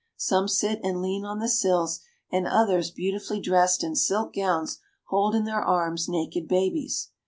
Some 0.17 0.47
sit 0.47 0.79
and 0.81 0.99
lean 0.99 1.25
on 1.25 1.37
the 1.37 1.47
sills, 1.47 1.99
and 2.31 2.47
others, 2.47 2.89
beautifully 2.89 3.39
dressed 3.39 3.83
in 3.83 3.95
silk 3.95 4.33
gowns, 4.33 4.79
hold 5.09 5.35
in 5.35 5.43
their 5.45 5.61
arms 5.61 6.09
naked 6.09 6.47
babies. 6.47 7.09